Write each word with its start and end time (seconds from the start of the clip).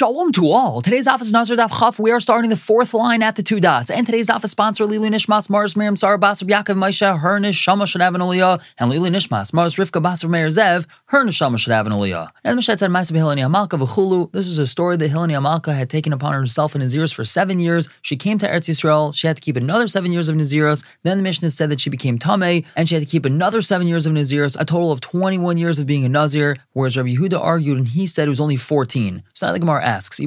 Shalom 0.00 0.32
to 0.32 0.50
all. 0.50 0.80
Today's 0.80 1.06
office 1.06 1.26
is 1.26 1.32
Nazir 1.34 1.58
Daf 1.58 1.78
Chaf. 1.78 1.98
We 1.98 2.10
are 2.10 2.20
starting 2.20 2.48
the 2.48 2.56
fourth 2.56 2.94
line 2.94 3.22
at 3.22 3.36
the 3.36 3.42
two 3.42 3.60
dots. 3.60 3.90
And 3.90 4.06
today's 4.06 4.30
office 4.30 4.50
sponsor, 4.50 4.86
Lili 4.86 5.10
Nishmas, 5.10 5.50
Mars 5.50 5.76
Miriam 5.76 5.94
Sarah 5.94 6.18
Basar 6.18 6.48
Yaakov 6.48 6.76
Maisha, 6.76 7.18
her 7.18 7.38
Nishama 7.38 7.86
should 7.86 8.00
have 8.00 8.14
an 8.14 8.22
aliyah, 8.22 8.62
and 8.78 8.88
Lili 8.88 9.10
Nishmas, 9.10 9.52
Mars 9.52 9.76
Rivka 9.76 10.02
Basar 10.02 10.30
Meir 10.30 10.46
Zev, 10.46 10.86
her 11.08 11.22
Nishama 11.22 11.58
should 11.58 11.74
have 11.74 11.86
an 11.86 11.92
aliyah. 11.92 12.30
And 12.44 12.56
the 12.56 12.62
said, 12.62 12.78
Maisa 12.78 13.12
Hilani 13.12 13.46
Amalka 13.46 13.78
V'chulu. 13.78 14.32
This 14.32 14.46
was 14.46 14.58
a 14.58 14.66
story 14.66 14.96
that 14.96 15.10
Hilani 15.10 15.38
Amalka 15.38 15.76
had 15.76 15.90
taken 15.90 16.14
upon 16.14 16.32
herself 16.32 16.74
in 16.74 16.80
Naziris 16.80 17.12
for 17.12 17.26
seven 17.26 17.60
years. 17.60 17.90
She 18.00 18.16
came 18.16 18.38
to 18.38 18.48
Eretz 18.48 18.70
Yisrael. 18.70 19.14
She 19.14 19.26
had 19.26 19.36
to 19.36 19.42
keep 19.42 19.56
another 19.56 19.86
seven 19.86 20.12
years 20.12 20.30
of 20.30 20.36
Naziros. 20.36 20.82
Then 21.02 21.18
the 21.18 21.24
Mishnah 21.24 21.50
said 21.50 21.68
that 21.68 21.80
she 21.82 21.90
became 21.90 22.18
Tameh, 22.18 22.64
and 22.74 22.88
she 22.88 22.94
had 22.94 23.04
to 23.04 23.10
keep 23.10 23.26
another 23.26 23.60
seven 23.60 23.86
years 23.86 24.06
of 24.06 24.14
Naziros, 24.14 24.56
a 24.58 24.64
total 24.64 24.92
of 24.92 25.02
21 25.02 25.58
years 25.58 25.78
of 25.78 25.84
being 25.84 26.06
a 26.06 26.08
Nazir, 26.08 26.56
whereas 26.72 26.96
Rabbi 26.96 27.16
Yehuda 27.16 27.38
argued 27.38 27.76
and 27.76 27.88
he 27.88 28.06
said 28.06 28.28
it 28.28 28.30
was 28.30 28.40
only 28.40 28.56
14. 28.56 29.22
So 29.34 29.46
now 29.46 29.52
the 29.52 29.58
Gemara 29.58 29.89
asks, 29.90 30.20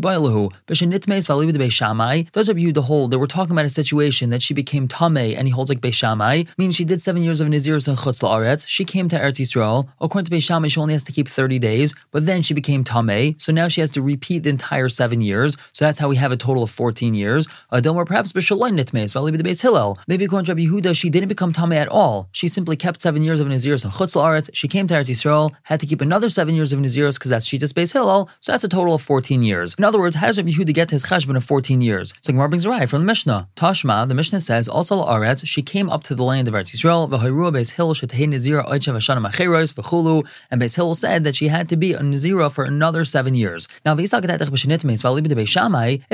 Beishamai, 1.63 2.31
does 2.31 2.47
Rabbi 2.49 2.59
Yehuda 2.59 2.83
hold 2.83 3.11
that 3.11 3.19
we're 3.19 3.27
talking 3.27 3.53
about 3.53 3.65
a 3.65 3.69
situation 3.69 4.29
that 4.31 4.41
she 4.41 4.53
became 4.53 4.87
Tameh 4.87 5.35
and 5.37 5.47
he 5.47 5.51
holds 5.51 5.69
like 5.69 5.79
Beishamai, 5.79 6.47
meaning 6.57 6.71
she 6.71 6.83
did 6.83 7.01
seven 7.01 7.23
years 7.23 7.39
of 7.39 7.47
Naziris 7.47 7.87
and 7.87 7.97
Chutz 7.97 8.21
La'aretz, 8.21 8.65
she 8.67 8.83
came 8.83 9.07
to 9.09 9.17
Eretz 9.17 9.39
Yisrael, 9.43 9.87
according 10.01 10.25
to 10.25 10.35
Beishamai, 10.35 10.69
she 10.71 10.79
only 10.79 10.93
has 10.93 11.05
to 11.05 11.11
keep 11.11 11.27
30 11.29 11.59
days, 11.59 11.95
but 12.11 12.25
then 12.25 12.41
she 12.41 12.53
became 12.53 12.83
Tameh, 12.83 13.41
so 13.41 13.51
now 13.53 13.67
she 13.69 13.79
has 13.81 13.91
to 13.91 14.01
repeat 14.01 14.43
the 14.43 14.49
entire 14.49 14.89
seven 14.89 15.21
years, 15.21 15.55
so 15.71 15.85
that's 15.85 15.99
how 15.99 16.09
we 16.09 16.17
have 16.17 16.31
a 16.31 16.37
total 16.37 16.63
of 16.63 16.71
14 16.71 17.13
years. 17.13 17.47
Uh, 17.71 17.81
or 17.93 18.05
perhaps 18.05 18.33
Bishaloi 18.33 18.71
Nitmes 18.71 19.13
Valibid 19.13 19.41
Beis 19.47 19.61
Hillel, 19.61 19.97
maybe 20.07 20.25
according 20.25 20.45
to 20.47 20.51
Rabbi 20.53 20.65
Yehuda, 20.67 20.95
she 20.95 21.09
didn't 21.09 21.29
become 21.29 21.53
Tameh 21.53 21.77
at 21.77 21.87
all. 21.87 22.27
She 22.31 22.47
simply 22.47 22.75
kept 22.75 23.01
seven 23.01 23.23
years 23.23 23.39
of 23.39 23.47
Naziris 23.47 23.83
and 23.85 23.93
Chutz 23.93 24.15
La'aretz, 24.15 24.49
she 24.53 24.67
came 24.67 24.87
to 24.87 24.93
Eretz 24.95 25.11
Yisrael, 25.13 25.51
had 25.63 25.79
to 25.79 25.85
keep 25.85 26.01
another 26.01 26.29
seven 26.29 26.55
years 26.55 26.73
of 26.73 26.79
Naziris 26.79 27.15
because 27.17 27.31
that's 27.31 27.47
Shitas 27.47 27.73
Beis 27.73 27.93
Hillel, 27.93 28.29
so 28.41 28.51
that's 28.51 28.63
a 28.63 28.69
total 28.69 28.95
of 28.95 29.01
14 29.01 29.41
years. 29.41 29.52
In 29.77 29.83
other 29.83 29.99
words, 29.99 30.15
how 30.15 30.27
does 30.27 30.37
Rabbi 30.37 30.51
Yehuda 30.51 30.73
get 30.73 30.91
his 30.91 31.03
cheshbon 31.05 31.37
of 31.37 31.43
14 31.43 31.81
years? 31.81 32.13
So 32.21 32.33
Gemara 32.33 32.49
brings 32.49 32.65
a 32.65 32.69
right 32.69 32.89
from 32.89 33.01
the 33.01 33.05
Mishnah. 33.05 33.49
Tashma, 33.55 34.07
the 34.07 34.15
Mishnah 34.15 34.41
says, 34.41 34.67
also 34.67 35.03
La'aretz, 35.03 35.45
she 35.45 35.61
came 35.61 35.89
up 35.89 36.03
to 36.03 36.15
the 36.15 36.23
land 36.23 36.47
of 36.47 36.53
Eretz 36.53 36.73
Yisrael, 36.73 37.07
v'hayrua 37.09 37.53
Beis 37.53 37.73
Hill 37.73 37.93
shetei 37.93 38.27
Nazira 38.27 38.67
oichev 38.67 38.95
hashana 38.95 39.21
macheros 39.21 39.73
v'chulu, 39.73 40.25
and 40.49 40.61
Beis 40.61 40.75
Hill 40.75 40.95
said 40.95 41.23
that 41.23 41.35
she 41.35 41.47
had 41.49 41.69
to 41.69 41.77
be 41.77 41.93
a 41.93 41.99
Nazira 41.99 42.51
for 42.51 42.63
another 42.63 43.05
seven 43.05 43.35
years. 43.35 43.67
Now, 43.85 43.93
if 43.93 44.11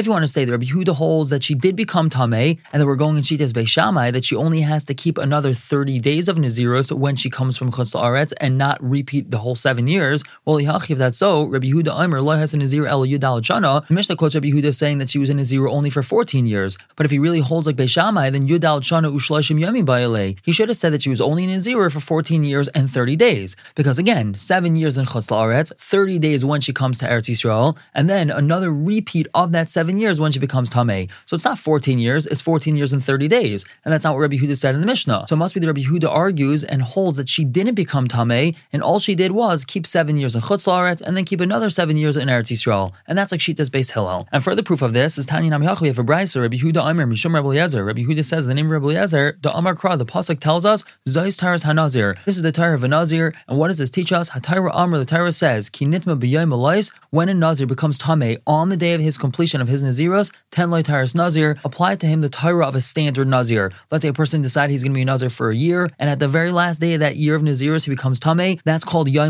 you 0.05 0.11
want 0.11 0.23
to 0.23 0.27
say 0.27 0.45
that 0.45 0.51
Rabbi 0.51 0.65
Yehuda 0.65 0.95
holds 0.95 1.29
that 1.29 1.43
she 1.43 1.55
did 1.55 1.75
become 1.75 2.09
Tameh, 2.09 2.59
and 2.73 2.81
that 2.81 2.85
we're 2.85 2.95
going 2.95 3.17
in 3.17 3.23
Shitas 3.23 3.51
Beis 3.51 3.69
Shammai, 3.69 4.11
that 4.11 4.25
she 4.25 4.35
only 4.35 4.61
has 4.61 4.83
to 4.85 4.93
keep 4.93 5.17
another 5.17 5.53
30 5.53 5.99
days 5.99 6.27
of 6.27 6.37
Naziros 6.37 6.91
when 6.91 7.15
she 7.15 7.29
comes 7.29 7.57
from 7.57 7.71
Chutz 7.71 7.93
La'aretz 7.93 8.33
and 8.41 8.57
not 8.57 8.81
repeat 8.83 9.31
the 9.31 9.37
whole 9.39 9.55
seven 9.55 9.87
years, 9.87 10.23
well, 10.45 10.57
if 10.57 10.97
that's 10.97 11.17
so, 11.17 11.43
Rabbi 11.43 11.67
Yehuda 11.67 12.03
Aimer 12.03 12.21
lo 12.21 12.37
has 12.37 12.53
a 12.53 12.57
Nazir 12.57 12.85
el 12.85 13.05
The 13.37 13.93
Mishnah 13.93 14.15
quotes 14.15 14.35
Rabbi 14.35 14.49
Yehuda 14.49 14.75
saying 14.75 14.97
that 14.99 15.09
she 15.09 15.19
was 15.19 15.29
in 15.29 15.39
a 15.39 15.69
only 15.69 15.89
for 15.89 16.03
14 16.03 16.45
years. 16.45 16.77
But 16.95 17.05
if 17.05 17.11
he 17.11 17.19
really 17.19 17.39
holds 17.39 17.67
like 17.67 17.75
Beishamai, 17.75 18.31
then 18.31 18.47
Yudal 18.47 18.81
Chana 18.81 19.13
Ushlashim 19.13 19.59
Yami 19.59 19.85
Bayale. 19.85 20.37
He 20.43 20.51
should 20.51 20.69
have 20.69 20.77
said 20.77 20.93
that 20.93 21.01
she 21.01 21.09
was 21.09 21.21
only 21.21 21.43
in 21.43 21.49
a 21.49 21.89
for 21.89 21.99
14 21.99 22.43
years 22.43 22.67
and 22.69 22.89
30 22.89 23.15
days. 23.15 23.55
Because 23.75 23.99
again, 23.99 24.35
seven 24.35 24.75
years 24.75 24.97
in 24.97 25.05
Chutz 25.05 25.29
La'aretz, 25.29 25.75
30 25.77 26.19
days 26.19 26.45
when 26.45 26.61
she 26.61 26.73
comes 26.73 26.97
to 26.99 27.05
Eretz 27.07 27.29
Yisrael, 27.29 27.77
and 27.93 28.09
then 28.09 28.29
another 28.29 28.71
repeat 28.71 29.27
of 29.33 29.51
that 29.51 29.69
seven 29.69 29.97
years 29.97 30.19
when 30.19 30.31
she 30.31 30.39
becomes 30.39 30.69
Tameh. 30.69 31.09
So 31.25 31.35
it's 31.35 31.45
not 31.45 31.59
14 31.59 31.99
years, 31.99 32.25
it's 32.27 32.41
14 32.41 32.75
years 32.75 32.93
and 32.93 33.03
30 33.03 33.27
days. 33.27 33.65
And 33.85 33.93
that's 33.93 34.03
not 34.03 34.13
what 34.13 34.21
Rabbi 34.21 34.37
Yehuda 34.37 34.57
said 34.57 34.75
in 34.75 34.81
the 34.81 34.87
Mishnah. 34.87 35.25
So 35.27 35.35
it 35.35 35.37
must 35.37 35.53
be 35.53 35.59
that 35.59 35.67
Rabbi 35.67 35.81
Yehuda 35.81 36.09
argues 36.09 36.63
and 36.63 36.81
holds 36.81 37.17
that 37.17 37.29
she 37.29 37.43
didn't 37.43 37.75
become 37.75 38.07
Tameh, 38.07 38.55
and 38.73 38.81
all 38.81 38.99
she 38.99 39.15
did 39.15 39.31
was 39.31 39.65
keep 39.65 39.85
seven 39.85 40.17
years 40.17 40.35
in 40.35 40.41
Chutz 40.41 40.65
La'aretz 40.67 41.01
and 41.01 41.15
then 41.15 41.25
keep 41.25 41.41
another 41.41 41.69
seven 41.69 41.97
years 41.97 42.17
in 42.17 42.27
Eretz 42.27 42.51
Yisrael. 42.51 42.93
And 43.07 43.17
that's 43.19 43.31
like 43.31 43.41
Shita's 43.41 43.69
base 43.69 43.91
Hillel. 43.91 44.27
And 44.31 44.43
further 44.43 44.63
proof 44.63 44.81
of 44.81 44.93
this 44.93 45.17
is 45.17 45.25
Tanya 45.25 45.51
Namiyach, 45.51 45.81
we 45.81 45.87
have 45.87 45.99
a 45.99 46.03
Brisa, 46.03 46.41
Rabbi 46.41 46.57
Yehuda 46.57 46.83
Amir, 46.83 47.07
Mishum 47.07 47.33
Rabbi 47.33 47.47
Eliezer. 47.47 47.83
Rabbi 47.83 48.01
Yehuda 48.01 48.25
says 48.25 48.45
the 48.45 48.53
name 48.53 48.65
of 48.67 48.71
Rabbi 48.71 48.85
Eliezer, 48.85 49.37
the 49.41 49.55
Amar 49.55 49.75
Kra, 49.75 49.97
the 49.97 50.05
Pasuk 50.05 50.39
tells 50.39 50.65
us, 50.65 50.83
Zois 51.07 51.37
Taras 51.37 51.63
Hanazir. 51.63 52.15
This 52.25 52.35
is 52.35 52.41
the 52.41 52.51
Torah 52.51 52.75
of 52.75 52.83
a 52.83 52.87
Nazir. 52.87 53.33
And 53.47 53.57
what 53.57 53.67
does 53.67 53.77
this 53.77 53.89
teach 53.89 54.11
us? 54.11 54.31
Hatayra 54.31 54.73
Amr, 54.73 54.97
the 54.97 55.05
Torah 55.05 55.31
says, 55.31 55.69
Kinitma 55.69 56.19
B'yayim 56.19 56.53
Alais, 56.53 56.91
when 57.09 57.29
a 57.29 57.33
Nazir 57.33 57.67
becomes 57.67 57.97
Tameh 57.97 58.37
on 58.45 58.69
the 58.69 58.77
day 58.77 58.93
of 58.93 59.01
his 59.01 59.17
completion 59.17 59.61
of 59.61 59.67
his 59.67 59.83
Naziros, 59.83 60.31
ten 60.51 60.69
loy 60.69 60.81
Taras 60.81 61.15
Nazir, 61.15 61.57
apply 61.63 61.95
to 61.95 62.07
him 62.07 62.21
the 62.21 62.29
Torah 62.29 62.67
of 62.67 62.75
a 62.75 62.81
standard 62.81 63.27
Nazir. 63.27 63.71
Let's 63.91 64.01
say 64.03 64.09
a 64.09 64.13
person 64.13 64.41
decides 64.41 64.71
he's 64.71 64.83
going 64.83 64.93
to 64.93 64.97
be 64.97 65.03
a 65.03 65.05
Nazir 65.05 65.29
for 65.29 65.49
a 65.49 65.55
year, 65.55 65.89
and 65.97 66.09
at 66.09 66.19
the 66.19 66.27
very 66.27 66.51
last 66.51 66.79
day 66.81 66.93
of 66.93 66.99
that 66.99 67.15
year 67.15 67.35
of 67.35 67.41
Naziros, 67.41 67.85
he 67.85 67.91
becomes 67.91 68.19
Tameh. 68.19 68.59
That's 68.63 68.83
called 68.83 69.07
Yayim. 69.07 69.29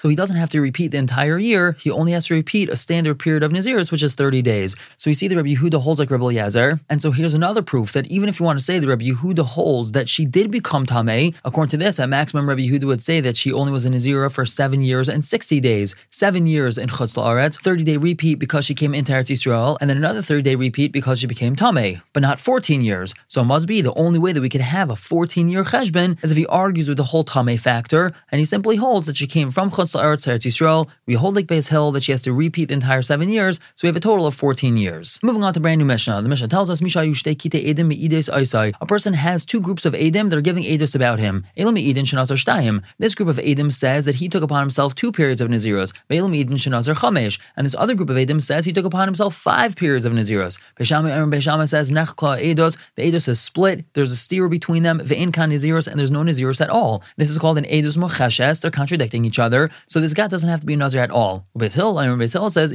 So 0.00 0.08
he 0.08 0.16
doesn't 0.16 0.36
have 0.36 0.50
to 0.50 0.60
repeat 0.60 0.88
the 0.88 0.98
entire 0.98 1.38
year. 1.38 1.76
He 1.78 1.90
only 1.90 2.12
has 2.12 2.26
to 2.26 2.34
repeat 2.34 2.68
a 2.68 2.76
standard 2.76 3.15
period 3.16 3.42
of 3.42 3.52
Naziris, 3.52 3.90
which 3.90 4.02
is 4.02 4.14
30 4.14 4.42
days. 4.42 4.76
So 4.96 5.10
we 5.10 5.14
see 5.14 5.28
the 5.28 5.36
Rabbi 5.36 5.54
Yehuda 5.54 5.80
holds 5.80 6.00
like 6.00 6.10
Rabbi 6.10 6.24
Eliezer. 6.24 6.80
And 6.88 7.02
so 7.02 7.10
here's 7.10 7.34
another 7.34 7.62
proof 7.62 7.92
that 7.92 8.06
even 8.06 8.28
if 8.28 8.38
you 8.38 8.46
want 8.46 8.58
to 8.58 8.64
say 8.64 8.78
the 8.78 8.88
Rabbi 8.88 9.06
Yehuda 9.06 9.44
holds 9.44 9.92
that 9.92 10.08
she 10.08 10.24
did 10.24 10.50
become 10.50 10.86
Tameh, 10.86 11.34
according 11.44 11.70
to 11.70 11.76
this, 11.76 11.98
at 11.98 12.08
maximum 12.08 12.48
Rabbi 12.48 12.62
Yehuda 12.62 12.84
would 12.84 13.02
say 13.02 13.20
that 13.20 13.36
she 13.36 13.52
only 13.52 13.72
was 13.72 13.84
a 13.84 13.90
Nazira 13.90 14.30
for 14.30 14.46
seven 14.46 14.82
years 14.82 15.08
and 15.08 15.24
60 15.24 15.60
days. 15.60 15.94
Seven 16.10 16.46
years 16.46 16.78
in 16.78 16.88
Chutz 16.88 17.16
La'aretz, 17.16 17.60
30 17.60 17.84
day 17.84 17.96
repeat 17.96 18.38
because 18.38 18.64
she 18.64 18.74
came 18.74 18.94
into 18.94 19.12
Eretz 19.12 19.30
Yisrael, 19.30 19.76
and 19.80 19.88
then 19.88 19.96
another 19.96 20.22
30 20.22 20.42
day 20.42 20.54
repeat 20.54 20.92
because 20.92 21.20
she 21.20 21.26
became 21.26 21.56
Tameh, 21.56 22.02
but 22.12 22.20
not 22.20 22.38
14 22.38 22.82
years. 22.82 23.14
So 23.28 23.40
it 23.40 23.44
must 23.44 23.66
be 23.66 23.80
the 23.80 23.94
only 23.94 24.18
way 24.18 24.32
that 24.32 24.40
we 24.40 24.48
could 24.48 24.60
have 24.60 24.90
a 24.90 24.96
14 24.96 25.48
year 25.48 25.64
cheshbon 25.64 26.22
is 26.22 26.30
if 26.30 26.36
he 26.36 26.46
argues 26.46 26.88
with 26.88 26.98
the 26.98 27.04
whole 27.04 27.24
Tameh 27.24 27.58
factor, 27.58 28.12
and 28.30 28.38
he 28.38 28.44
simply 28.44 28.76
holds 28.76 29.06
that 29.06 29.16
she 29.16 29.26
came 29.26 29.50
from 29.50 29.70
Chutz 29.70 29.94
La'aretz 29.94 30.24
to 30.24 30.30
Eretz 30.30 30.46
Yisrael. 30.46 30.88
We 31.06 31.14
hold 31.14 31.34
like 31.34 31.46
Beis 31.46 31.68
Hill 31.68 31.92
that 31.92 32.02
she 32.02 32.12
has 32.12 32.22
to 32.22 32.32
repeat 32.32 32.66
the 32.66 32.74
entire 32.74 33.02
seven 33.06 33.28
years, 33.28 33.58
so 33.74 33.84
we 33.84 33.88
have 33.88 33.96
a 33.96 34.00
total 34.00 34.26
of 34.26 34.34
14 34.34 34.76
years. 34.76 35.18
Moving 35.22 35.44
on 35.44 35.54
to 35.54 35.60
brand 35.60 35.78
new 35.78 35.84
Mishnah. 35.84 36.22
The 36.22 36.28
Mishnah 36.28 36.48
tells 36.48 36.68
us, 36.68 36.82
Misha 36.82 37.00
Kite 37.00 37.64
Edim 37.64 37.90
Aisai. 37.92 38.74
A 38.80 38.86
person 38.86 39.14
has 39.14 39.44
two 39.44 39.60
groups 39.60 39.84
of 39.84 39.94
Edim 39.94 40.30
that 40.30 40.36
are 40.36 40.40
giving 40.40 40.64
Edus 40.64 40.94
about 40.94 41.18
him. 41.18 41.46
Elam 41.56 41.76
Edin 41.76 42.04
Shanazar 42.04 42.36
Shtayim. 42.36 42.82
This 42.98 43.14
group 43.14 43.28
of 43.28 43.36
Edim 43.36 43.72
says 43.72 44.04
that 44.04 44.16
he 44.16 44.28
took 44.28 44.42
upon 44.42 44.60
himself 44.60 44.94
two 44.94 45.12
periods 45.12 45.40
of 45.40 45.48
Naziros. 45.48 45.92
Elam 46.10 46.34
Edin 46.34 46.56
Shanazar 46.56 46.94
Chamesh. 46.94 47.38
And 47.56 47.64
this 47.64 47.74
other 47.78 47.94
group 47.94 48.10
of 48.10 48.16
Edim 48.16 48.42
says 48.42 48.64
he 48.64 48.72
took 48.72 48.84
upon 48.84 49.08
himself 49.08 49.34
five 49.34 49.76
periods 49.76 50.04
of 50.04 50.12
Naziros. 50.12 50.58
Beshama 50.78 51.10
Aaron 51.10 51.30
Beshama 51.30 51.68
says, 51.68 51.90
Nechkla 51.90 52.42
Edos. 52.42 52.76
The 52.96 53.10
Edos 53.10 53.28
is 53.28 53.40
split. 53.40 53.84
There's 53.94 54.12
a 54.12 54.16
steer 54.16 54.48
between 54.48 54.82
them. 54.82 55.00
Ve'in 55.00 55.32
Kan 55.32 55.50
Naziros, 55.50 55.86
and 55.86 55.98
there's 55.98 56.10
no 56.10 56.22
Naziros 56.22 56.60
at 56.60 56.70
all. 56.70 57.02
This 57.16 57.30
is 57.30 57.38
called 57.38 57.58
an 57.58 57.64
Edus 57.64 57.96
Mocheshes. 57.96 58.60
They're 58.60 58.70
contradicting 58.70 59.24
each 59.24 59.38
other. 59.38 59.70
So 59.86 60.00
this 60.00 60.14
guy 60.14 60.26
doesn't 60.26 60.48
have 60.48 60.60
to 60.60 60.66
be 60.66 60.74
a 60.74 60.76
Nazir 60.76 61.00
at 61.00 61.10
all. 61.10 61.46
Beis 61.56 61.74
Hill, 61.74 61.98
Aaron 61.98 62.20
Hill 62.20 62.50
says, 62.50 62.72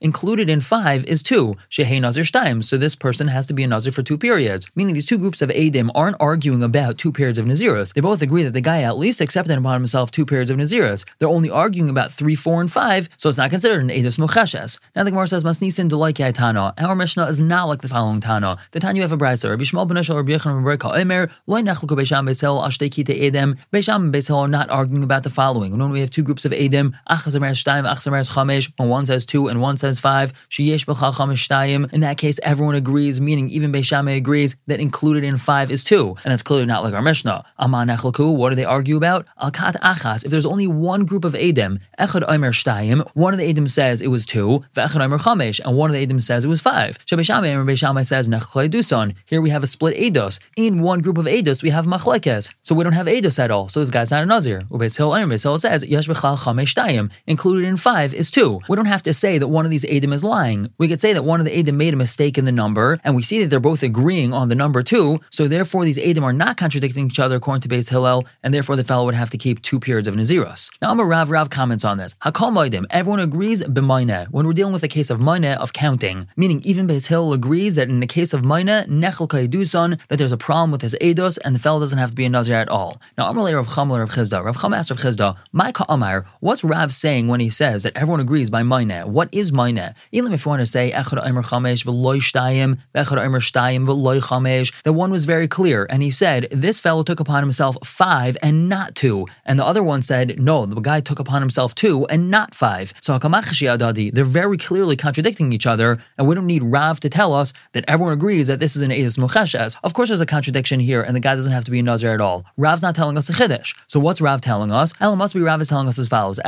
Included 0.00 0.50
in 0.50 0.60
five 0.60 1.04
is 1.06 1.22
two. 1.22 1.56
Shehei 1.70 2.00
Nazir 2.00 2.24
Shtayim. 2.24 2.64
So 2.64 2.76
this 2.76 2.96
person 2.96 3.28
has 3.28 3.46
to 3.46 3.54
be 3.54 3.64
a 3.64 3.66
Nazir 3.66 3.92
for 3.92 4.02
two 4.02 4.18
periods. 4.18 4.66
Meaning 4.74 4.94
these 4.94 5.04
two 5.04 5.18
groups 5.18 5.42
of 5.42 5.50
Edim 5.50 5.90
aren't 5.94 6.16
arguing 6.20 6.62
about 6.62 6.98
two 6.98 7.12
periods 7.12 7.38
of 7.38 7.46
Naziros. 7.46 7.94
They 7.94 8.00
both 8.00 8.22
agree 8.22 8.42
that 8.42 8.52
the 8.52 8.60
guy 8.60 8.82
at 8.82 8.98
least 8.98 9.20
accepted 9.20 9.56
upon 9.56 9.74
himself 9.74 10.10
two 10.10 10.26
periods 10.26 10.50
of 10.50 10.56
Naziros. 10.56 11.04
They're 11.18 11.28
only 11.28 11.50
arguing 11.50 11.90
about 11.90 12.12
three, 12.12 12.34
four, 12.34 12.60
and 12.60 12.70
five, 12.70 13.08
so 13.16 13.28
it's 13.28 13.38
not 13.38 13.50
considered 13.50 13.80
an 13.80 13.88
Edus 13.88 14.18
Mocheshes. 14.18 14.78
Now 14.94 15.04
the 15.04 15.10
Gemara 15.10 15.28
says, 15.28 15.44
Masnisin 15.44 15.88
Dulaiki 15.90 16.32
Tana. 16.32 16.74
Our 16.78 16.96
Mishnah 16.96 17.26
is 17.26 17.40
not 17.40 17.66
like 17.68 17.82
the 17.82 17.88
following 17.88 18.20
Tana. 18.20 18.58
The 18.72 18.80
Tanya 18.80 19.02
have 19.02 19.12
a 19.12 19.18
brisa. 19.18 19.50
Rabbi 19.50 19.64
Shmuel 19.64 19.86
ben 19.88 19.96
Rabbi 19.96 20.32
Yechon 20.32 20.44
ben 20.44 20.64
Berka 20.64 20.98
Emer, 20.98 21.30
Loy 21.46 21.60
Nechluko 21.62 21.96
Beisham 21.96 22.28
Beisel 22.28 22.64
Ashteki 22.64 23.04
Te 23.06 23.26
Edem. 23.26 23.56
Beisham 23.72 23.96
and 23.96 24.14
Beisel 24.14 24.38
are 24.38 24.48
not 24.48 24.70
arguing 24.70 25.04
about 25.04 25.22
the 25.22 25.30
following. 25.30 25.76
When 25.76 25.90
we 25.90 26.00
have 26.00 26.10
two 26.10 26.22
groups 26.22 26.44
of 26.44 26.52
Edim, 26.52 26.94
Achazamer 27.10 27.50
Shtayim, 27.52 27.86
Achazamer 27.86 28.26
Chamesh, 28.28 28.55
when 28.76 28.88
one 28.88 29.06
says 29.06 29.26
two 29.26 29.48
and 29.48 29.60
one 29.60 29.76
says 29.76 30.00
five, 30.00 30.32
Sheyesh 30.50 30.86
B'chal 30.86 31.14
Chamesh 31.14 31.46
Shtayim. 31.46 31.92
In 31.92 32.00
that 32.00 32.18
case, 32.18 32.40
everyone 32.42 32.74
agrees, 32.74 33.20
meaning 33.20 33.48
even 33.50 33.72
Beisham 33.72 34.14
agrees 34.14 34.56
that 34.66 34.80
included 34.80 35.24
in 35.24 35.36
five 35.38 35.70
is 35.70 35.84
two, 35.84 36.16
and 36.24 36.32
that's 36.32 36.42
clearly 36.42 36.66
not 36.66 36.82
like 36.82 36.94
our 36.94 37.02
Mishnah. 37.02 37.44
Aman 37.58 37.88
Echlaku, 37.88 38.34
what 38.34 38.50
do 38.50 38.56
they 38.56 38.64
argue 38.64 38.96
about? 38.96 39.26
Alkat 39.40 39.74
Achas. 39.80 40.24
If 40.24 40.30
there's 40.30 40.46
only 40.46 40.66
one 40.66 41.04
group 41.04 41.24
of 41.24 41.34
Edim, 41.34 41.80
Echad 41.98 42.24
Omer 42.28 42.52
Shtayim, 42.52 43.06
one 43.14 43.32
of 43.32 43.38
the 43.38 43.52
Edim 43.52 43.68
says 43.68 44.00
it 44.00 44.08
was 44.08 44.26
two, 44.26 44.64
Ve'echad 44.74 45.00
Omer 45.00 45.18
Chamesh, 45.18 45.60
and 45.64 45.76
one 45.76 45.90
of 45.90 45.94
the 45.94 46.06
Edim 46.06 46.22
says 46.22 46.44
it 46.44 46.48
was 46.48 46.60
five. 46.60 46.98
Shabeshame 47.06 47.48
and 47.48 47.66
Rabbi 47.66 48.02
says 48.02 48.28
Nechlei 48.28 48.68
Duson. 48.68 49.14
Here 49.26 49.40
we 49.40 49.50
have 49.50 49.62
a 49.62 49.66
split 49.66 49.96
Eidos. 49.96 50.38
In 50.56 50.82
one 50.82 51.00
group 51.00 51.18
of 51.18 51.26
Eidos, 51.26 51.62
we 51.62 51.70
have 51.70 51.86
Machlekes. 51.86 52.52
So 52.62 52.74
we 52.74 52.84
don't 52.84 52.92
have 52.92 53.06
Eidos 53.06 53.38
at 53.38 53.50
all. 53.50 53.68
So 53.68 53.80
this 53.80 53.90
guy's 53.90 54.10
not 54.10 54.22
a 54.22 54.26
Nazir. 54.26 54.62
Ubeis 54.70 54.96
Hill 54.96 55.14
and 55.14 55.30
Hill 55.30 55.58
says 55.58 55.84
Yesh 55.84 56.08
Bechal 56.08 56.38
Chamesh 56.38 56.74
Shtayim. 56.74 57.10
Included 57.26 57.64
in 57.66 57.76
five 57.76 58.14
is 58.14 58.30
two. 58.30 58.45
We 58.68 58.76
don't 58.76 58.86
have 58.86 59.02
to 59.04 59.12
say 59.12 59.38
that 59.38 59.48
one 59.48 59.64
of 59.64 59.70
these 59.70 59.84
Edim 59.84 60.12
is 60.12 60.24
lying. 60.24 60.60
We 60.78 60.88
could 60.88 61.00
say 61.00 61.12
that 61.12 61.24
one 61.24 61.40
of 61.40 61.46
the 61.46 61.56
Edim 61.58 61.76
made 61.76 61.94
a 61.94 61.96
mistake 61.96 62.38
in 62.38 62.44
the 62.44 62.52
number, 62.52 63.00
and 63.04 63.14
we 63.14 63.22
see 63.22 63.38
that 63.40 63.48
they're 63.50 63.60
both 63.60 63.82
agreeing 63.82 64.32
on 64.32 64.48
the 64.48 64.54
number 64.54 64.82
two. 64.82 65.20
So 65.30 65.48
therefore, 65.48 65.84
these 65.84 65.98
Edim 65.98 66.22
are 66.22 66.32
not 66.32 66.56
contradicting 66.56 67.06
each 67.06 67.18
other 67.18 67.36
according 67.36 67.62
to 67.62 67.68
Beis 67.68 67.90
Hillel, 67.90 68.24
and 68.42 68.52
therefore 68.54 68.76
the 68.76 68.84
fellow 68.84 69.04
would 69.06 69.14
have 69.14 69.30
to 69.30 69.38
keep 69.38 69.62
two 69.62 69.80
periods 69.80 70.08
of 70.08 70.14
Naziros. 70.14 70.70
Now, 70.80 70.90
I'm 70.90 71.00
a 71.00 71.04
Rav 71.04 71.30
Rav 71.30 71.50
comments 71.50 71.84
on 71.84 71.98
this. 71.98 72.14
Hakal 72.24 72.52
Moedim. 72.52 72.84
Everyone 72.90 73.20
agrees 73.20 73.62
b'mayne 73.62 74.28
when 74.30 74.46
we're 74.46 74.52
dealing 74.52 74.72
with 74.72 74.82
a 74.82 74.88
case 74.88 75.10
of 75.10 75.20
mayne 75.20 75.56
of 75.64 75.72
counting, 75.72 76.26
meaning 76.36 76.60
even 76.64 76.86
Beis 76.86 77.06
Hillel 77.08 77.32
agrees 77.32 77.76
that 77.76 77.88
in 77.88 78.00
the 78.00 78.06
case 78.06 78.32
of 78.32 78.44
mayne 78.44 78.66
nechel 79.02 79.28
kaiduson 79.28 79.98
that 80.08 80.16
there's 80.18 80.32
a 80.32 80.36
problem 80.36 80.70
with 80.70 80.82
his 80.82 80.96
eidos 81.00 81.38
and 81.44 81.54
the 81.54 81.58
fellow 81.58 81.80
doesn't 81.80 81.98
have 81.98 82.10
to 82.10 82.16
be 82.16 82.24
a 82.24 82.28
Nazir 82.28 82.54
at 82.54 82.68
all. 82.68 83.00
Now, 83.18 83.32
Amalei 83.32 83.54
Rav 83.54 83.68
Chamel 83.68 83.98
Rav 83.98 84.10
Chisda. 84.10 84.44
Rav 84.44 84.56
Chama 84.56 84.76
asked 84.76 84.90
Rav 84.90 85.00
Chisda, 85.00 85.36
"My 85.52 85.72
Amar, 85.88 86.26
what's 86.40 86.64
Rav 86.64 86.92
saying 86.92 87.28
when 87.28 87.40
he 87.40 87.50
says 87.50 87.82
that 87.82 87.96
everyone 87.96 88.20
agrees 88.20 88.35
agrees 88.36 88.50
by 88.50 88.62
Maine. 88.62 89.10
What 89.10 89.30
is 89.32 89.50
Maine? 89.50 89.94
Even 90.12 90.34
if 90.34 90.44
you 90.44 90.50
want 90.50 90.60
to 90.60 90.66
say 90.66 90.92
Echad 90.92 91.24
Eimer 91.26 91.42
Chamesh 91.42 91.86
v'loy 91.86 92.18
shtayim, 92.18 92.76
Echad 92.94 93.16
Eimer 93.16 93.40
shtayim 93.40 93.86
v'loy 93.86 94.20
chamesh, 94.20 94.74
the 94.82 94.92
one 94.92 95.10
was 95.10 95.24
very 95.24 95.48
clear, 95.48 95.86
and 95.88 96.02
he 96.02 96.10
said 96.10 96.46
this 96.50 96.78
fellow 96.78 97.02
took 97.02 97.18
upon 97.18 97.42
himself 97.42 97.78
five 97.82 98.36
and 98.42 98.68
not 98.68 98.94
two, 98.94 99.24
and 99.46 99.58
the 99.58 99.64
other 99.64 99.82
one 99.82 100.02
said 100.02 100.38
no, 100.38 100.66
the 100.66 100.78
guy 100.82 101.00
took 101.00 101.18
upon 101.18 101.40
himself 101.40 101.74
two 101.74 102.06
and 102.08 102.30
not 102.30 102.54
five. 102.54 102.92
So 103.00 103.18
Hakamachashi 103.18 104.12
they're 104.12 104.24
very 104.26 104.58
clearly 104.58 104.96
contradicting 104.96 105.54
each 105.54 105.66
other, 105.66 105.98
and 106.18 106.28
we 106.28 106.34
don't 106.34 106.44
need 106.44 106.62
Rav 106.62 107.00
to 107.00 107.08
tell 107.08 107.32
us 107.32 107.54
that 107.72 107.86
everyone 107.88 108.12
agrees 108.12 108.48
that 108.48 108.60
this 108.60 108.76
is 108.76 108.82
an 108.82 108.90
Eidus 108.90 109.16
Mucheshes. 109.16 109.76
Of 109.82 109.94
course, 109.94 110.10
there's 110.10 110.20
a 110.20 110.26
contradiction 110.26 110.78
here, 110.78 111.00
and 111.00 111.16
the 111.16 111.20
guy 111.20 111.34
doesn't 111.36 111.52
have 111.52 111.64
to 111.64 111.70
be 111.70 111.78
a 111.78 111.82
Nazir 111.82 112.12
at 112.12 112.20
all. 112.20 112.44
Rav's 112.58 112.82
not 112.82 112.94
telling 112.94 113.16
us 113.16 113.30
a 113.30 113.32
Chiddush. 113.32 113.74
So 113.86 113.98
what's 113.98 114.20
Rav 114.20 114.42
telling 114.42 114.70
us? 114.70 114.92
Ella 115.00 115.16
must 115.16 115.32
be 115.32 115.40
Rav 115.40 115.62
is 115.62 115.68
telling 115.68 115.88
us 115.88 115.98
as 115.98 116.08
follows. 116.08 116.38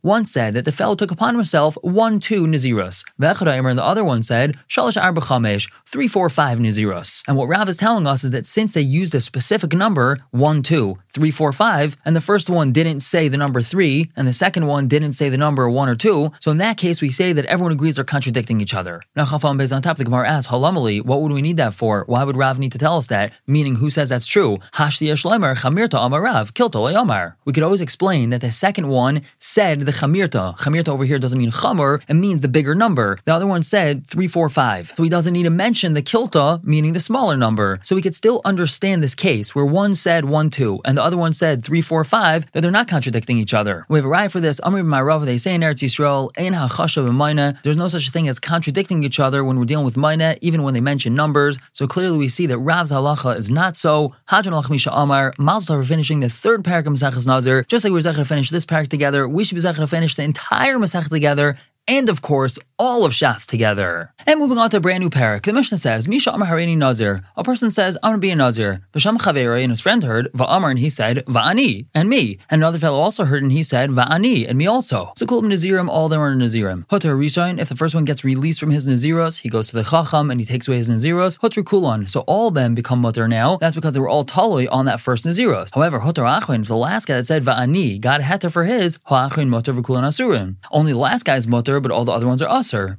One 0.00 0.24
said 0.24 0.39
that 0.48 0.64
the 0.64 0.72
fellow 0.72 0.94
took 0.94 1.10
upon 1.10 1.34
himself 1.34 1.76
one, 1.82 2.20
two 2.20 2.46
Nazirus. 2.46 3.04
And 3.18 3.78
the 3.78 3.84
other 3.84 4.04
one 4.04 4.22
said, 4.22 4.56
Shalish 4.68 5.00
Arba 5.00 5.20
Chamesh, 5.20 5.70
three, 5.86 6.08
four, 6.08 6.30
five 6.30 6.58
Nazirus. 6.58 7.22
And 7.28 7.36
what 7.36 7.48
Rav 7.48 7.68
is 7.68 7.76
telling 7.76 8.06
us 8.06 8.24
is 8.24 8.30
that 8.30 8.46
since 8.46 8.74
they 8.74 8.80
used 8.80 9.14
a 9.14 9.20
specific 9.20 9.72
number, 9.74 10.18
one, 10.30 10.62
two, 10.62 10.98
three, 11.12 11.30
four, 11.30 11.52
five, 11.52 11.96
and 12.04 12.14
the 12.16 12.20
first 12.20 12.48
one 12.48 12.72
didn't 12.72 13.00
say 13.00 13.28
the 13.28 13.36
number 13.36 13.60
three, 13.60 14.10
and 14.16 14.26
the 14.26 14.32
second 14.32 14.66
one 14.66 14.88
didn't 14.88 15.12
say 15.12 15.28
the 15.28 15.36
number 15.36 15.68
one 15.68 15.88
or 15.88 15.96
two, 15.96 16.30
so 16.40 16.50
in 16.50 16.58
that 16.58 16.76
case 16.76 17.00
we 17.00 17.10
say 17.10 17.32
that 17.32 17.44
everyone 17.46 17.72
agrees 17.72 17.96
they're 17.96 18.04
contradicting 18.04 18.60
each 18.60 18.74
other. 18.74 19.02
Now 19.16 19.24
Chafam 19.24 19.58
Bez 19.58 19.72
on 19.72 19.82
top, 19.82 19.96
the 19.96 20.04
Gemara 20.04 20.28
asks, 20.28 20.50
Halamali, 20.50 21.04
what 21.04 21.20
would 21.20 21.32
we 21.32 21.42
need 21.42 21.56
that 21.56 21.74
for? 21.74 22.04
Why 22.06 22.24
would 22.24 22.36
Rav 22.36 22.58
need 22.58 22.72
to 22.72 22.78
tell 22.78 22.96
us 22.96 23.08
that? 23.08 23.32
Meaning, 23.46 23.76
who 23.76 23.90
says 23.90 24.08
that's 24.10 24.26
true? 24.26 24.58
Hashli 24.74 25.08
Yeshlemer, 25.08 25.58
Chamirta 25.58 25.98
Amarav, 25.98 26.52
Kilta 26.52 26.92
Yomar. 26.92 27.34
We 27.44 27.52
could 27.52 27.62
always 27.62 27.80
explain 27.80 28.30
that 28.30 28.40
the 28.40 28.52
second 28.52 28.88
one 28.88 29.22
said 29.38 29.80
the 29.80 29.92
Chamirta. 29.92 30.29
Chamirta 30.32 30.88
over 30.88 31.04
here 31.04 31.18
doesn't 31.18 31.38
mean 31.38 31.50
Chamur, 31.50 32.02
it 32.08 32.14
means 32.14 32.42
the 32.42 32.48
bigger 32.48 32.74
number. 32.74 33.18
The 33.24 33.34
other 33.34 33.46
one 33.46 33.62
said 33.62 34.06
three, 34.06 34.28
four, 34.28 34.48
five. 34.48 34.92
So 34.96 35.02
he 35.02 35.08
doesn't 35.08 35.32
need 35.32 35.44
to 35.44 35.50
mention 35.50 35.92
the 35.92 36.02
Kilta, 36.02 36.62
meaning 36.64 36.92
the 36.92 37.00
smaller 37.00 37.36
number. 37.36 37.80
So 37.82 37.96
we 37.96 38.02
could 38.02 38.14
still 38.14 38.40
understand 38.44 39.02
this 39.02 39.14
case 39.14 39.54
where 39.54 39.64
one 39.64 39.94
said 39.94 40.24
one, 40.24 40.50
two, 40.50 40.80
and 40.84 40.96
the 40.96 41.02
other 41.02 41.16
one 41.16 41.32
said 41.32 41.64
three, 41.64 41.82
four, 41.82 42.04
five, 42.04 42.50
that 42.52 42.60
they're 42.60 42.70
not 42.70 42.88
contradicting 42.88 43.38
each 43.38 43.54
other. 43.54 43.86
We 43.88 43.98
have 43.98 44.04
a 44.04 44.08
right 44.08 44.30
for 44.30 44.40
this. 44.40 44.60
Amr 44.60 44.82
Ma'arav, 44.82 45.24
they 45.24 45.38
say 45.38 45.54
in 45.54 45.60
Eretz 45.60 45.82
Yisrael, 45.82 46.30
Ein 46.38 46.54
and 46.54 47.58
there's 47.62 47.76
no 47.76 47.88
such 47.88 48.10
thing 48.10 48.28
as 48.28 48.38
contradicting 48.38 49.04
each 49.04 49.20
other 49.20 49.44
when 49.44 49.58
we're 49.58 49.64
dealing 49.64 49.84
with 49.84 49.96
Maina, 49.96 50.36
even 50.40 50.62
when 50.62 50.74
they 50.74 50.80
mention 50.80 51.14
numbers. 51.14 51.58
So 51.72 51.86
clearly 51.86 52.18
we 52.18 52.28
see 52.28 52.46
that 52.46 52.58
Rav's 52.58 52.90
halacha 52.90 53.36
is 53.36 53.50
not 53.50 53.76
so. 53.76 54.14
Hadran 54.28 54.60
Lachmisha 54.60 54.90
Amar, 54.92 55.34
for 55.66 55.84
finishing 55.84 56.20
the 56.20 56.28
third 56.28 56.62
parak 56.62 56.86
of 56.86 56.92
Masechus 56.92 57.26
Nazir. 57.26 57.64
Just 57.64 57.84
like 57.84 57.92
we're 57.92 58.00
to 58.00 58.24
finish 58.24 58.50
this 58.50 58.66
parak 58.66 58.88
together, 58.88 59.28
we 59.28 59.44
should 59.44 59.54
be 59.56 59.60
to 59.60 59.86
finish 59.86 60.09
the 60.16 60.22
entire 60.22 60.78
Masech 60.78 61.08
together 61.08 61.56
and 61.90 62.08
of 62.08 62.22
course, 62.22 62.58
all 62.80 63.04
of 63.04 63.12
Shas 63.12 63.46
together. 63.46 64.14
And 64.26 64.40
moving 64.40 64.56
on 64.56 64.70
to 64.70 64.78
a 64.78 64.80
brand 64.80 65.02
new 65.02 65.10
parak, 65.10 65.42
the 65.42 65.52
Mishnah 65.52 65.76
says, 65.76 66.08
Misha 66.08 66.32
Amar 66.32 66.48
Harini 66.48 66.78
Nazir. 66.78 67.22
A 67.36 67.44
person 67.44 67.70
says, 67.70 67.98
I'm 68.02 68.12
going 68.12 68.20
to 68.20 68.22
be 68.22 68.30
a 68.30 68.36
Nazir. 68.36 68.80
Vasham 68.94 69.18
Chaveri 69.18 69.62
and 69.62 69.70
his 69.70 69.80
friend 69.80 70.02
heard, 70.02 70.32
Va'amar, 70.32 70.70
and 70.70 70.78
he 70.78 70.88
said, 70.88 71.18
Va'ani, 71.26 71.86
and 71.94 72.08
me. 72.08 72.38
And 72.48 72.62
another 72.62 72.78
fellow 72.78 72.98
also 72.98 73.26
heard, 73.26 73.42
and 73.42 73.52
he 73.52 73.62
said, 73.62 73.90
Va'ani, 73.90 74.48
and 74.48 74.56
me 74.56 74.66
also. 74.66 75.12
So 75.18 75.26
Kulam 75.26 75.52
Nazirim, 75.52 75.90
all 75.90 76.06
of 76.06 76.10
them 76.10 76.22
are 76.22 76.34
Nazirim. 76.34 76.86
Hutter 76.88 77.14
Rishon, 77.14 77.60
if 77.60 77.68
the 77.68 77.76
first 77.76 77.94
one 77.94 78.06
gets 78.06 78.24
released 78.24 78.58
from 78.58 78.70
his 78.70 78.88
Naziros, 78.88 79.40
he 79.40 79.50
goes 79.50 79.68
to 79.68 79.74
the 79.74 79.84
Chacham 79.84 80.30
and 80.30 80.40
he 80.40 80.46
takes 80.46 80.66
away 80.66 80.78
his 80.78 80.88
Naziros. 80.88 81.38
Hutter 81.42 81.62
Kulon, 81.62 82.08
so 82.08 82.20
all 82.20 82.48
of 82.48 82.54
them 82.54 82.74
become 82.74 83.00
Mutter 83.00 83.28
now. 83.28 83.58
That's 83.58 83.76
because 83.76 83.92
they 83.92 84.00
were 84.00 84.08
all 84.08 84.24
Taloi 84.24 84.66
on 84.70 84.86
that 84.86 85.00
first 85.00 85.26
Naziros. 85.26 85.74
However, 85.74 86.00
Hutter 86.00 86.22
Achwin, 86.22 86.66
the 86.66 86.76
last 86.76 87.04
guy 87.04 87.16
that 87.16 87.26
said 87.26 87.44
Va'ani, 87.44 88.00
got 88.00 88.22
Heter 88.22 88.50
for 88.50 88.64
his, 88.64 88.98
Ha'achwin 89.04 89.48
Mutter 89.48 89.74
V'kulan 89.74 90.04
Asurim. 90.04 90.56
Only 90.70 90.92
the 90.92 90.98
last 90.98 91.24
guy's 91.24 91.46
Mutter 91.46 91.78
but 91.78 91.90
all 91.90 92.06
the 92.06 92.12
other 92.12 92.26
ones 92.26 92.40
are 92.40 92.48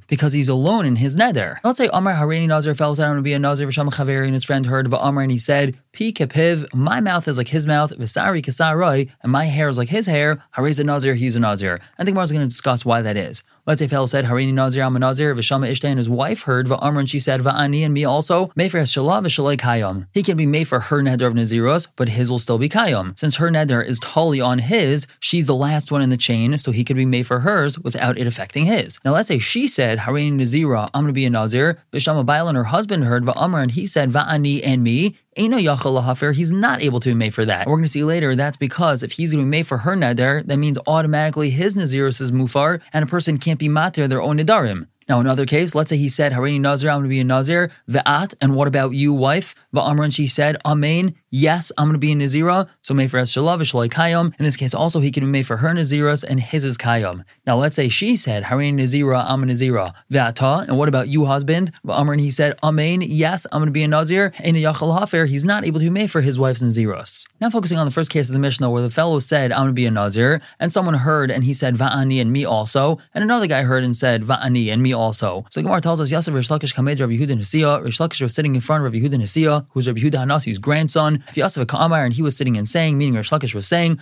because 0.08 0.34
he's 0.34 0.50
alone 0.50 0.86
in 0.86 0.98
his 0.98 1.16
neder. 1.16 1.58
Let's 1.64 1.78
say 1.78 1.90
Amar 1.94 2.16
Harini 2.16 2.48
Nazir 2.48 2.76
fell 2.76 2.96
said 2.96 3.08
I'm 3.08 3.16
to 3.16 3.22
be 3.22 3.34
a 3.34 3.40
Nazir. 3.40 3.68
V'sham 3.68 3.92
Chaveri 3.92 4.26
and 4.26 4.34
his 4.34 4.44
friend 4.44 4.66
heard 4.66 4.86
of 4.86 4.94
Amar 4.94 5.24
and 5.24 5.32
he 5.32 5.38
said, 5.38 5.78
Pi 5.94 6.14
kepiv, 6.14 6.74
my 6.74 7.02
mouth 7.02 7.28
is 7.28 7.38
like 7.38 7.50
his 7.50 7.68
mouth, 7.68 7.92
Visari 7.98 8.42
kasaroi, 8.42 9.10
and 9.22 9.32
my 9.32 9.44
hair 9.46 9.68
is 9.68 9.78
like 9.78 9.90
his 9.90 10.06
hair. 10.06 10.42
Hariz 10.56 10.80
a 10.80 10.86
Nazir, 10.86 11.16
he's 11.16 11.36
a 11.36 11.40
Nazir. 11.42 11.82
I 12.00 12.06
think 12.06 12.16
Mar's 12.16 12.32
going 12.32 12.44
to 12.44 12.48
discuss 12.48 12.86
why 12.86 13.02
that 13.02 13.18
is. 13.18 13.44
Let's 13.68 13.80
say 13.80 13.88
fellow 13.88 14.06
said, 14.06 14.26
Harini 14.26 14.54
Nazir, 14.54 14.84
I'm 14.84 14.96
a 14.96 15.00
Nazir, 15.00 15.36
Vishama 15.36 15.70
Ishte, 15.70 15.84
and 15.84 16.00
his 16.00 16.10
wife 16.10 16.44
heard, 16.44 16.66
Va'amr, 16.66 17.00
and 17.00 17.10
she 17.10 17.20
said, 17.20 17.42
Va'ani, 17.42 17.84
and 17.86 17.94
me 17.94 18.06
also, 18.06 18.48
Mefer 18.58 18.80
has 18.80 18.92
Shalah, 18.92 19.22
Vishalai 19.22 19.56
Kayam. 19.56 20.08
He 20.14 20.24
can 20.24 20.36
be 20.36 20.48
made 20.48 20.68
for 20.68 20.80
her 20.80 21.02
neder 21.04 21.28
of 21.28 21.34
Naziros, 21.34 21.88
but 21.96 22.10
his 22.10 22.32
will 22.32 22.40
still 22.40 22.58
be 22.58 22.70
Kayam. 22.70 23.20
Since 23.20 23.36
her 23.36 23.50
neder 23.50 23.86
is 23.86 24.00
totally 24.00 24.42
on 24.42 24.60
his, 24.60 25.06
she's 25.20 25.46
the 25.46 25.56
last 25.56 25.92
one 25.92 26.02
in 26.02 26.10
the 26.10 26.18
chain, 26.18 26.58
so 26.58 26.72
he 26.72 26.84
could 26.84 26.96
be 26.96 27.06
made 27.06 27.28
for 27.28 27.42
hers 27.42 27.78
without 27.78 28.18
it 28.18 28.26
affecting 28.26 28.66
his. 28.66 28.98
Now 29.06 29.12
let's 29.12 29.28
say 29.28 29.38
she 29.38 29.68
said, 29.68 30.00
Harini 30.00 30.34
Nazira, 30.34 30.90
I'm 30.94 31.04
going 31.04 31.08
to 31.08 31.14
be 31.14 31.26
a 31.26 31.30
Nazir, 31.30 31.84
Vishama 31.94 32.26
Bailan, 32.26 32.56
her 32.56 32.64
husband 32.64 33.04
heard, 33.04 33.26
Va'amr, 33.26 33.62
and 33.62 33.72
he 33.72 33.86
said, 33.86 34.10
Va'ani, 34.10 34.62
and 34.64 34.84
me, 34.84 35.18
he's 36.34 36.52
not 36.52 36.82
able 36.82 37.00
to 37.00 37.10
be 37.10 37.16
made 37.16 37.34
for 37.34 37.46
that. 37.46 37.66
We're 37.66 37.76
going 37.76 37.86
to 37.86 37.90
see 37.90 38.04
later 38.04 38.36
that's 38.36 38.58
because 38.58 39.02
if 39.02 39.14
he's 39.14 39.32
going 39.32 39.44
to 39.44 39.46
be 39.46 39.50
made 39.50 39.68
for 39.68 39.78
her 39.80 39.96
neder, 39.96 40.46
that 40.46 40.58
means 40.58 40.78
automatically 40.88 41.50
his 41.50 41.74
Naziris 41.74 42.20
is 42.20 42.32
mufar, 42.32 42.82
and 42.92 43.04
a 43.04 43.08
person 43.08 43.38
can't 43.38 43.60
be 43.60 43.70
mater 43.70 44.08
their 44.08 44.22
own 44.22 44.40
Nidarim. 44.40 44.88
Now, 45.12 45.20
another 45.20 45.46
case, 45.46 45.76
let's 45.76 45.90
say 45.90 45.98
he 45.98 46.08
said, 46.08 46.32
Harini 46.32 46.62
Nazir, 46.62 46.90
I'm 46.90 47.00
going 47.00 47.04
to 47.04 47.10
be 47.10 47.20
a 47.20 47.26
Nazir, 47.26 47.70
Ve'at, 47.90 48.34
and 48.40 48.56
what 48.56 48.70
about 48.70 48.94
you, 48.94 49.12
wife? 49.12 49.56
Va'amran, 49.76 50.16
she 50.16 50.26
said, 50.26 50.56
Amen, 50.66 51.16
yes, 51.30 51.70
I'm 51.78 51.88
going 51.88 51.96
to 51.96 52.00
be 52.00 52.14
a 52.14 52.16
Nazira, 52.16 52.70
so 52.82 52.94
made 52.94 53.12
for 53.12 53.20
Shalav, 53.20 53.60
Kayom. 53.90 54.34
In 54.40 54.46
this 54.46 54.56
case, 54.56 54.74
also, 54.74 55.02
he 55.02 55.12
can 55.12 55.26
be 55.26 55.30
made 55.30 55.46
for 55.46 55.58
her 55.58 55.68
Naziras, 55.72 56.24
and 56.24 56.40
his 56.40 56.64
is 56.64 56.78
Kayom. 56.78 57.26
Now, 57.46 57.58
let's 57.58 57.76
say 57.76 57.90
she 57.90 58.16
said, 58.16 58.44
Harini 58.44 58.74
Nazira, 58.76 59.26
I'm 59.28 59.44
a 59.44 59.48
Nazira, 59.48 59.94
Ve'ata, 60.10 60.66
and 60.66 60.78
what 60.78 60.88
about 60.88 61.10
you, 61.10 61.26
husband? 61.26 61.74
Va'amran, 61.86 62.22
he 62.22 62.32
said, 62.32 62.58
Amen, 62.64 63.02
yes, 63.02 63.46
I'm 63.52 63.60
going 63.60 63.68
to 63.68 63.74
be 63.74 63.84
a 63.84 63.90
Nazir, 63.90 64.32
and 64.40 64.56
a 64.56 64.62
Yachal 64.62 64.98
Hafer, 64.98 65.26
he's 65.26 65.44
not 65.44 65.66
able 65.66 65.82
to 65.82 65.86
be 65.86 65.90
made 65.90 66.10
for 66.10 66.22
his 66.22 66.40
wife's 66.40 66.62
Naziros. 66.62 67.28
Now, 67.42 67.50
focusing 67.50 67.78
on 67.78 67.86
the 67.86 67.92
first 67.92 68.12
case 68.12 68.30
of 68.30 68.34
the 68.34 68.40
Mishnah, 68.40 68.70
where 68.70 68.82
the 68.82 68.90
fellow 68.90 69.20
said, 69.20 69.52
I'm 69.52 69.64
going 69.64 69.72
to 69.72 69.74
be 69.74 69.88
a 69.88 69.92
Nazir, 69.92 70.42
and 70.58 70.72
someone 70.72 70.94
heard, 70.94 71.32
and 71.32 71.44
he 71.44 71.54
said, 71.54 71.76
Va'ani, 71.76 72.22
and 72.22 72.32
me 72.32 72.46
also, 72.46 72.98
and 73.14 73.26
another 73.26 73.48
guy 73.48 73.64
heard 73.64 73.84
and 73.84 73.94
said, 73.94 74.24
Va'ani, 74.24 74.72
and 74.72 74.82
me 74.82 74.94
also. 74.94 75.01
So 75.12 75.44
the 75.54 75.64
Gemara 75.64 75.82
tells 75.82 76.00
us 76.00 76.12
Yosef 76.12 76.34
Rish 76.34 76.50
Lakish 76.50 76.74
Kamed 76.74 77.00
Rabbi 77.00 77.14
Yehuda 77.14 77.38
Nasiya. 77.38 77.84
Rish 77.84 77.98
Lakish 77.98 78.22
was 78.22 78.36
sitting 78.36 78.54
in 78.54 78.62
front 78.62 78.86
of 78.86 78.94
Rabbi 78.94 79.04
Yehuda 79.04 79.20
Nasiya, 79.20 79.66
who's 79.72 79.88
Rabbi 79.88 80.00
Yehuda 80.02 80.20
Hanasi's 80.26 80.60
grandson. 80.60 81.24
Yosef 81.34 81.68
Ka'amar 81.68 82.06
and 82.06 82.14
he 82.14 82.22
was 82.22 82.38
sitting 82.38 82.56
and 82.58 82.70
saying, 82.70 82.98
meaning 82.98 83.16
Rish 83.16 83.32
Lakish 83.32 83.56
was 83.56 83.68
saying, 83.68 84.00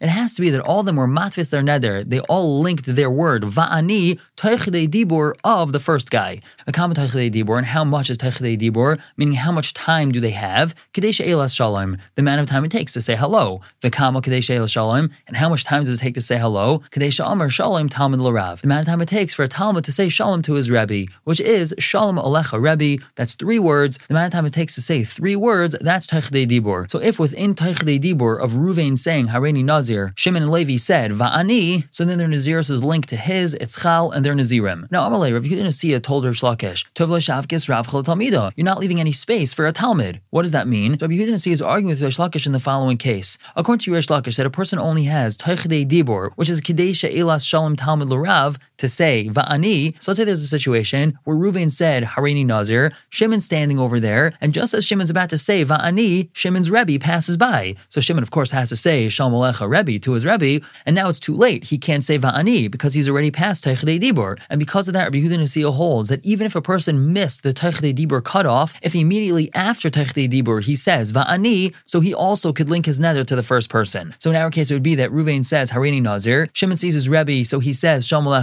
It 0.00 0.08
has 0.08 0.34
to 0.34 0.40
be 0.40 0.50
that 0.50 0.60
all 0.60 0.80
of 0.80 0.86
them 0.86 0.96
were 0.96 1.06
matvis 1.06 1.50
their 1.50 1.62
neder. 1.62 2.08
They 2.08 2.20
all 2.20 2.60
linked 2.60 2.86
their 2.86 3.10
word 3.10 3.44
va'ani 3.44 4.18
toichdei 4.36 4.88
dibur 4.88 5.34
of 5.44 5.72
the 5.72 5.80
first 5.80 6.10
guy. 6.10 6.40
A 6.66 6.72
common 6.72 6.96
toichdei 6.96 7.30
dibur 7.32 7.56
and 7.56 7.66
how 7.66 7.84
much 7.84 8.10
is 8.10 8.18
toichdei 8.18 8.58
dibur, 8.58 9.00
meaning 9.16 9.34
how 9.34 9.52
much 9.52 9.74
time 9.74 10.12
do 10.12 10.20
they 10.20 10.30
have? 10.30 10.74
Kadesha 10.92 11.26
elas 11.26 11.54
shalom, 11.54 11.98
the 12.14 12.22
amount 12.22 12.40
of 12.40 12.46
time 12.46 12.64
it 12.64 12.70
takes 12.70 12.92
to 12.94 13.00
say 13.00 13.16
hello. 13.16 13.60
V'kama 13.82 14.22
kadesha 14.22 14.56
elas 14.56 14.72
shalom, 14.72 15.10
and 15.26 15.36
how 15.36 15.48
much 15.48 15.64
time 15.64 15.84
does 15.84 15.94
it 15.94 15.98
take 15.98 16.14
to 16.14 16.20
say 16.20 16.38
hello? 16.38 16.82
Kadesha 16.90 17.30
amar 17.30 17.50
shalom 17.50 17.88
talmud 17.88 18.20
larav, 18.54 18.60
the 18.60 18.66
amount 18.66 18.80
of 18.80 18.86
time 18.86 19.00
it 19.00 19.08
takes 19.08 19.34
for 19.34 19.42
a 19.42 19.48
talmud 19.48 19.84
to 19.84 19.92
say 19.92 20.08
shalom 20.08 20.42
to 20.42 20.54
his 20.54 20.70
rebbe, 20.70 21.10
which 21.24 21.40
is 21.40 21.74
shalom 21.78 22.16
alecha 22.16 22.60
rebbe. 22.60 23.02
That's 23.16 23.34
three 23.34 23.58
words. 23.58 23.98
The 24.08 24.14
amount 24.14 24.26
of 24.26 24.32
time 24.32 24.46
it 24.46 24.52
takes 24.52 24.74
to 24.76 24.82
say 24.82 25.04
three 25.04 25.36
words, 25.36 25.76
that's 25.80 26.06
teichdei 26.06 26.46
dibur. 26.46 26.90
So 26.90 26.98
if 26.98 27.18
within 27.18 27.54
teichdei 27.54 28.00
dibur 28.00 28.40
of 28.40 28.52
Ruvain 28.52 28.96
saying 28.98 29.28
Hareini 29.28 29.64
Nazir, 29.64 30.12
Shimon 30.16 30.42
and 30.42 30.52
Levi 30.52 30.76
said 30.76 31.12
va'ani, 31.12 31.86
so 31.90 32.04
then 32.04 32.18
their 32.18 32.28
Naziris 32.28 32.70
is 32.70 32.82
linked 32.82 33.08
to 33.10 33.16
his, 33.16 33.54
it's 33.54 33.80
chal, 33.80 34.10
and 34.10 34.24
their 34.24 34.34
Nazirim. 34.34 34.90
Now 34.90 35.08
Amalei, 35.08 35.32
Rav 35.32 35.44
Nasiya 35.44 36.02
told 36.02 36.24
Rav 36.24 36.34
Shlakish, 36.34 36.84
Tov 36.94 37.08
shavkis 37.08 37.68
rav 37.68 37.86
talmida. 37.86 38.52
You're 38.56 38.64
not 38.64 38.78
leaving 38.80 39.00
any 39.00 39.12
space 39.12 39.52
for 39.52 39.66
a 39.66 39.72
talmud. 39.72 40.20
What 40.30 40.42
does 40.42 40.52
that 40.52 40.68
mean? 40.68 40.96
Yehuda 40.96 41.28
Nasiya 41.28 41.52
is 41.52 41.62
arguing 41.62 41.90
with 41.90 42.02
Rav 42.02 42.12
Shlakish 42.12 42.46
in 42.46 42.52
the 42.52 42.60
following 42.60 42.96
case. 42.96 43.38
According 43.54 43.84
to 43.84 43.94
Rav 43.94 44.02
Shlakish, 44.02 44.36
that 44.36 44.46
a 44.46 44.50
person 44.50 44.78
only 44.78 45.04
has 45.04 45.38
teichdei 45.38 45.86
dibur, 45.86 46.32
which 46.34 46.50
is 46.50 46.60
kedesha 46.60 47.14
elas 47.14 47.46
shalom 47.46 47.76
talmud 47.76 48.08
l'rav, 48.44 48.58
to 48.76 48.88
say 48.88 49.28
va'ani. 49.30 49.94
So 50.02 50.10
let's 50.10 50.18
say 50.18 50.24
there's 50.24 50.42
a 50.42 50.48
situation 50.48 51.18
where 51.24 51.36
Reuven 51.36 51.70
said 51.70 52.02
Harini 52.02 52.44
Nazir, 52.44 52.92
Shimon's 53.08 53.44
standing 53.44 53.78
over 53.78 54.00
there, 54.00 54.32
and 54.40 54.52
just 54.52 54.74
as 54.74 54.84
Shimon's 54.84 55.10
about 55.10 55.30
to 55.30 55.38
say 55.38 55.64
va'ani, 55.64 56.28
Shimon's 56.32 56.70
Rebbe 56.70 56.98
passes 56.98 57.36
by. 57.36 57.76
So 57.88 58.00
Shimon, 58.00 58.22
of 58.22 58.30
course, 58.30 58.50
has 58.50 58.70
to 58.70 58.76
say 58.76 59.08
Shalom 59.08 59.32
Alecha 59.32 59.68
Rebbe 59.68 59.98
to 60.00 60.12
his 60.12 60.26
Rebbe, 60.26 60.64
and 60.84 60.96
now 60.96 61.08
it's 61.08 61.20
too 61.20 61.36
late. 61.36 61.64
He 61.64 61.78
can't 61.78 62.04
say 62.04 62.18
va'ani 62.18 62.70
because 62.70 62.94
he's 62.94 63.08
already 63.08 63.30
past 63.30 63.64
Teichdei 63.64 64.00
Dibur. 64.00 64.38
And 64.50 64.58
because 64.58 64.88
of 64.88 64.94
that, 64.94 65.04
Rabbi 65.04 65.18
Yehuda 65.18 65.38
Nasiya 65.38 65.72
holds 65.72 66.08
that 66.08 66.24
even 66.24 66.46
if 66.46 66.56
a 66.56 66.62
person 66.62 67.12
missed 67.12 67.42
the 67.42 67.54
Teichdei 67.54 67.94
Dibur 67.94 68.22
cutoff, 68.22 68.74
if 68.82 68.94
immediately 68.94 69.50
after 69.54 69.88
Teichdei 69.88 70.28
Dibur 70.28 70.62
he 70.62 70.76
says 70.76 71.12
va'ani, 71.12 71.74
so 71.84 72.00
he 72.00 72.12
also 72.12 72.52
could 72.52 72.68
link 72.68 72.86
his 72.86 72.98
nether 72.98 73.24
to 73.24 73.36
the 73.36 73.42
first 73.42 73.70
person. 73.70 74.14
So 74.18 74.30
in 74.30 74.36
our 74.36 74.50
case, 74.50 74.70
it 74.70 74.74
would 74.74 74.82
be 74.82 74.96
that 74.96 75.10
Reuven 75.10 75.44
says 75.44 75.70
Harini 75.70 76.02
Nazir, 76.02 76.48
Shimon 76.52 76.76
sees 76.76 76.94
his 76.94 77.08
Rebbe, 77.08 77.44
so 77.44 77.60
he 77.60 77.72
says 77.72 78.06
Shalom 78.06 78.33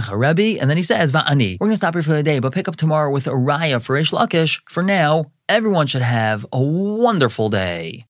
And 0.60 0.70
then 0.70 0.76
he 0.76 0.82
says 0.82 1.12
Va'ani. 1.12 1.58
We're 1.60 1.66
going 1.66 1.72
to 1.72 1.76
stop 1.76 1.94
here 1.94 2.02
for 2.02 2.12
the 2.12 2.22
day, 2.22 2.38
but 2.38 2.52
pick 2.52 2.68
up 2.68 2.76
tomorrow 2.76 3.10
with 3.10 3.26
a 3.26 3.30
Raya 3.30 3.82
for 3.82 3.96
Ish 3.96 4.12
Lakish. 4.12 4.60
For 4.68 4.82
now, 4.82 5.32
everyone 5.48 5.86
should 5.86 6.02
have 6.02 6.46
a 6.52 6.60
wonderful 6.60 7.48
day. 7.48 8.00